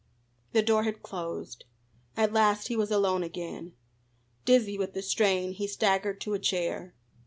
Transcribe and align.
The 0.53 0.63
door 0.63 0.81
had 0.81 1.03
closed. 1.03 1.63
At 2.17 2.33
last 2.33 2.69
he 2.69 2.75
was 2.75 2.89
alone 2.89 3.21
again. 3.21 3.73
Dizzy 4.45 4.75
with 4.75 4.93
the 4.95 5.03
strain 5.03 5.51
he 5.51 5.67
staggered 5.67 6.19
to 6.21 6.33
a 6.33 6.39
chair. 6.39 6.95